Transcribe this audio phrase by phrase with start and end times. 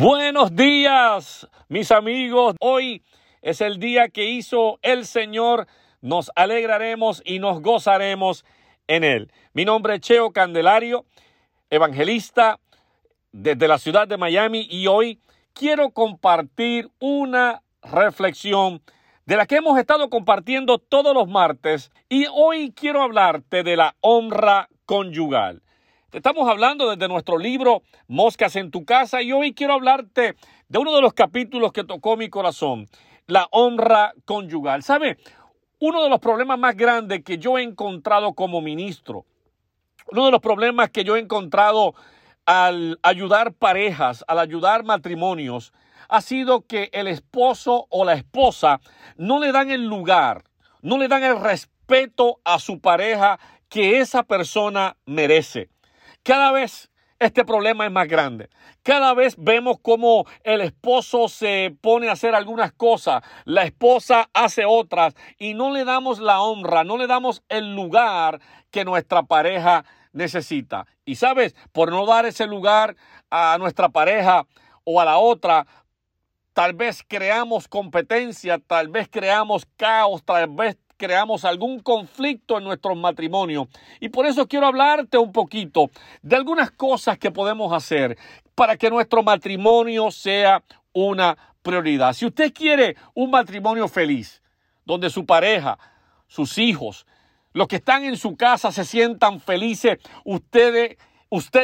[0.00, 2.54] Buenos días, mis amigos.
[2.60, 3.02] Hoy
[3.42, 5.66] es el día que hizo el Señor.
[6.00, 8.44] Nos alegraremos y nos gozaremos
[8.86, 9.32] en él.
[9.54, 11.04] Mi nombre es Cheo Candelario,
[11.68, 12.60] evangelista
[13.32, 15.18] desde la ciudad de Miami y hoy
[15.52, 18.80] quiero compartir una reflexión
[19.26, 23.96] de la que hemos estado compartiendo todos los martes y hoy quiero hablarte de la
[24.00, 25.60] honra conyugal.
[26.10, 30.36] Estamos hablando desde nuestro libro Moscas en tu casa y hoy quiero hablarte
[30.66, 32.88] de uno de los capítulos que tocó mi corazón,
[33.26, 34.82] la honra conyugal.
[34.82, 35.18] ¿Sabe?
[35.80, 39.26] Uno de los problemas más grandes que yo he encontrado como ministro,
[40.10, 41.94] uno de los problemas que yo he encontrado
[42.46, 45.74] al ayudar parejas, al ayudar matrimonios,
[46.08, 48.80] ha sido que el esposo o la esposa
[49.18, 50.44] no le dan el lugar,
[50.80, 53.38] no le dan el respeto a su pareja
[53.68, 55.68] que esa persona merece.
[56.28, 58.50] Cada vez este problema es más grande.
[58.82, 64.66] Cada vez vemos cómo el esposo se pone a hacer algunas cosas, la esposa hace
[64.66, 69.86] otras y no le damos la honra, no le damos el lugar que nuestra pareja
[70.12, 70.86] necesita.
[71.06, 72.94] Y sabes, por no dar ese lugar
[73.30, 74.46] a nuestra pareja
[74.84, 75.66] o a la otra,
[76.52, 82.96] tal vez creamos competencia, tal vez creamos caos, tal vez creamos algún conflicto en nuestros
[82.98, 83.68] matrimonios.
[84.00, 88.18] Y por eso quiero hablarte un poquito de algunas cosas que podemos hacer
[88.54, 92.12] para que nuestro matrimonio sea una prioridad.
[92.12, 94.42] Si usted quiere un matrimonio feliz,
[94.84, 95.78] donde su pareja,
[96.26, 97.06] sus hijos,
[97.52, 100.96] los que están en su casa se sientan felices, usted,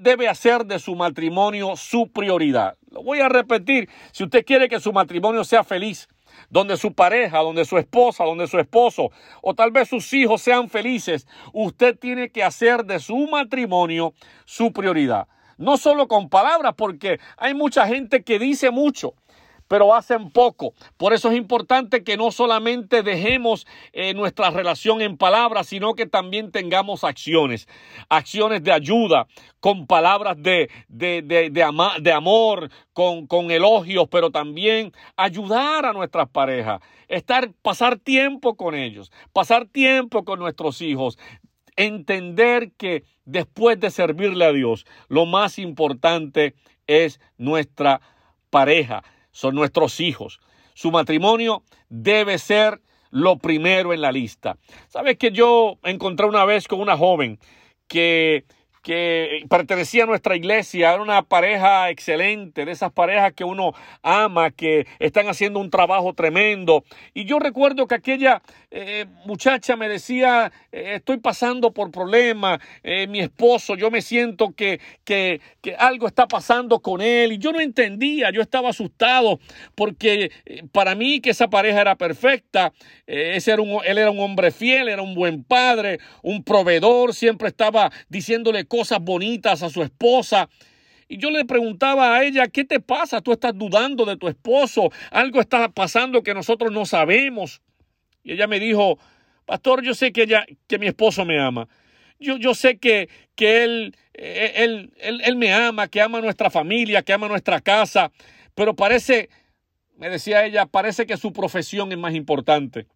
[0.00, 2.76] debe hacer de su matrimonio su prioridad.
[2.90, 6.08] Lo voy a repetir, si usted quiere que su matrimonio sea feliz,
[6.50, 9.10] donde su pareja, donde su esposa, donde su esposo
[9.42, 14.14] o tal vez sus hijos sean felices, usted tiene que hacer de su matrimonio
[14.44, 15.28] su prioridad.
[15.56, 19.14] No solo con palabras, porque hay mucha gente que dice mucho,
[19.68, 20.72] pero hacen poco.
[20.96, 26.06] Por eso es importante que no solamente dejemos eh, nuestra relación en palabras, sino que
[26.06, 27.68] también tengamos acciones,
[28.08, 29.28] acciones de ayuda,
[29.60, 36.28] con palabras de, de, de, de amor, con, con elogios, pero también ayudar a nuestras
[36.28, 41.18] parejas, estar, pasar tiempo con ellos, pasar tiempo con nuestros hijos,
[41.76, 46.54] entender que después de servirle a Dios, lo más importante
[46.86, 48.00] es nuestra
[48.50, 50.40] pareja son nuestros hijos.
[50.74, 52.80] Su matrimonio debe ser
[53.10, 54.58] lo primero en la lista.
[54.88, 57.38] ¿Sabes que yo encontré una vez con una joven
[57.86, 58.44] que
[58.82, 63.72] que pertenecía a nuestra iglesia, era una pareja excelente, de esas parejas que uno
[64.02, 66.84] ama, que están haciendo un trabajo tremendo.
[67.14, 73.06] Y yo recuerdo que aquella eh, muchacha me decía, eh, estoy pasando por problemas, eh,
[73.06, 77.32] mi esposo, yo me siento que, que, que, algo está pasando con él.
[77.32, 79.40] Y yo no entendía, yo estaba asustado
[79.74, 80.30] porque
[80.72, 82.72] para mí que esa pareja era perfecta,
[83.06, 87.48] ese era un, él era un hombre fiel, era un buen padre, un proveedor, siempre
[87.48, 90.48] estaba diciéndole cosas bonitas a su esposa.
[91.08, 93.20] Y yo le preguntaba a ella, ¿qué te pasa?
[93.20, 97.62] Tú estás dudando de tu esposo, algo está pasando que nosotros no sabemos.
[98.22, 98.98] Y ella me dijo,
[99.46, 101.66] pastor, yo sé que, ella, que mi esposo me ama.
[102.20, 107.02] Yo, yo sé que, que él, él, él, él me ama, que ama nuestra familia,
[107.02, 108.10] que ama nuestra casa,
[108.54, 109.30] pero parece,
[109.96, 112.86] me decía ella, parece que su profesión es más importante.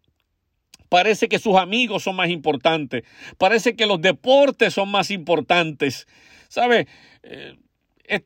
[0.93, 3.03] Parece que sus amigos son más importantes.
[3.39, 6.07] Parece que los deportes son más importantes.
[6.49, 6.87] ¿Sabe?
[7.23, 7.55] Eh,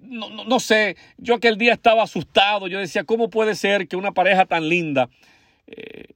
[0.02, 2.68] no, sé, yo aquel día estaba asustado.
[2.68, 5.10] Yo decía, ¿cómo puede ser que una pareja tan linda
[5.66, 6.08] eh,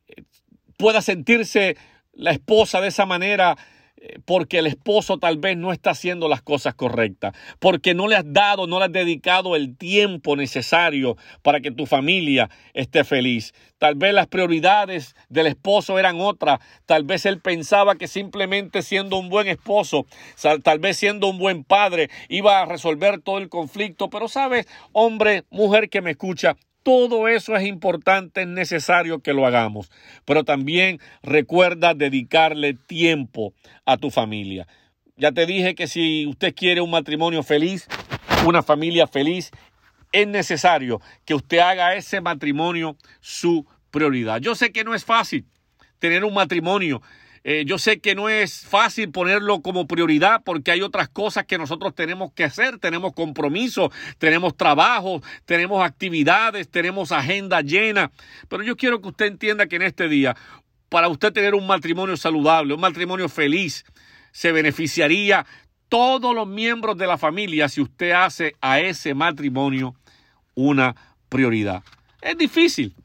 [0.75, 1.78] pueda sentirse
[2.12, 3.56] la esposa de esa manera?
[4.25, 8.23] Porque el esposo tal vez no está haciendo las cosas correctas, porque no le has
[8.25, 13.53] dado, no le has dedicado el tiempo necesario para que tu familia esté feliz.
[13.78, 19.17] Tal vez las prioridades del esposo eran otras, tal vez él pensaba que simplemente siendo
[19.17, 20.06] un buen esposo,
[20.63, 25.45] tal vez siendo un buen padre, iba a resolver todo el conflicto, pero sabes, hombre,
[25.50, 29.92] mujer que me escucha, todo eso es importante, es necesario que lo hagamos.
[30.25, 33.54] Pero también recuerda dedicarle tiempo
[33.86, 34.68] a tu familia.
[35.18, 37.88] Ya te dije que si usted quiere un matrimonio feliz,
[38.45, 39.51] una familia feliz,
[40.12, 44.42] es necesario que usted haga ese matrimonio su prioridad.
[44.42, 45.45] Yo sé que no es fácil
[46.00, 47.01] tener un matrimonio
[47.44, 51.58] eh, yo sé que no es fácil ponerlo como prioridad porque hay otras cosas que
[51.58, 52.78] nosotros tenemos que hacer.
[52.78, 58.12] Tenemos compromisos, tenemos trabajo, tenemos actividades, tenemos agenda llena.
[58.48, 60.36] Pero yo quiero que usted entienda que en este día,
[60.90, 63.86] para usted tener un matrimonio saludable, un matrimonio feliz,
[64.32, 65.46] se beneficiaría
[65.90, 69.96] todos los miembros de la familia si usted hace a ese matrimonio
[70.54, 70.96] una
[71.28, 71.84] prioridad.
[72.22, 72.96] Es difícil.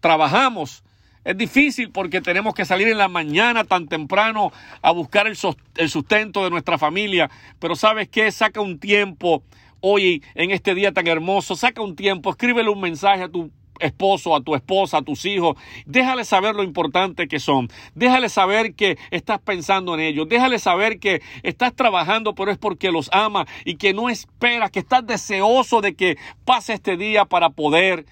[0.00, 0.83] Trabajamos.
[1.24, 6.44] Es difícil porque tenemos que salir en la mañana tan temprano a buscar el sustento
[6.44, 7.30] de nuestra familia.
[7.58, 8.30] Pero sabes qué?
[8.30, 9.42] Saca un tiempo
[9.80, 11.56] hoy en este día tan hermoso.
[11.56, 13.50] Saca un tiempo, escríbele un mensaje a tu
[13.80, 15.56] esposo, a tu esposa, a tus hijos.
[15.86, 17.68] Déjale saber lo importante que son.
[17.94, 20.28] Déjale saber que estás pensando en ellos.
[20.28, 24.80] Déjale saber que estás trabajando, pero es porque los ama y que no esperas, que
[24.80, 28.04] estás deseoso de que pase este día para poder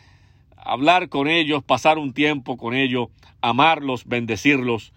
[0.65, 3.09] hablar con ellos, pasar un tiempo con ellos,
[3.41, 4.93] amarlos, bendecirlos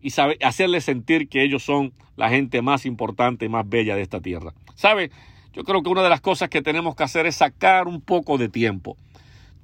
[0.00, 4.20] y hacerles sentir que ellos son la gente más importante y más bella de esta
[4.20, 4.54] tierra.
[4.74, 5.10] ¿Sabe?
[5.52, 8.38] Yo creo que una de las cosas que tenemos que hacer es sacar un poco
[8.38, 8.96] de tiempo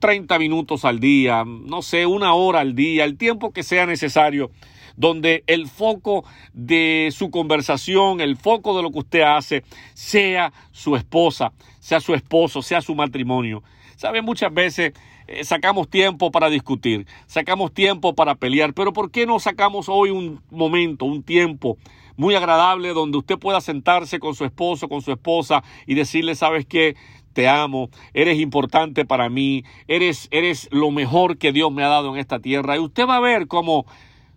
[0.05, 4.51] 30 minutos al día, no sé, una hora al día, el tiempo que sea necesario,
[4.97, 9.65] donde el foco de su conversación, el foco de lo que usted hace,
[9.95, 13.63] sea su esposa, sea su esposo, sea su matrimonio.
[13.97, 14.23] ¿Sabe?
[14.23, 14.93] Muchas veces
[15.27, 20.11] eh, sacamos tiempo para discutir, sacamos tiempo para pelear, pero ¿por qué no sacamos hoy
[20.11, 21.79] un momento, un tiempo
[22.17, 26.67] muy agradable donde usted pueda sentarse con su esposo, con su esposa y decirle, ¿sabes
[26.67, 26.97] qué?
[27.35, 32.15] te amo, eres importante para mí, eres, eres lo mejor que Dios me ha dado
[32.15, 32.77] en esta tierra.
[32.77, 33.85] Y usted va a ver cómo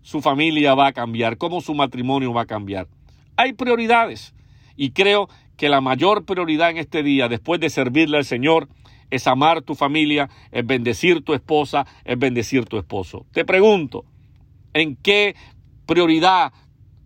[0.02, 2.88] su familia va a cambiar, cómo su matrimonio va a cambiar.
[3.38, 4.34] Hay prioridades
[4.76, 8.68] y creo que la mayor prioridad en este día, después de servirle al Señor,
[9.10, 13.26] es amar tu familia, es bendecir tu esposa, es bendecir tu esposo.
[13.32, 14.06] Te pregunto,
[14.74, 15.36] ¿en qué
[15.86, 16.52] prioridad,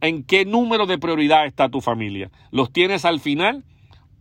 [0.01, 2.31] en qué número de prioridad está tu familia?
[2.51, 3.63] ¿Los tienes al final?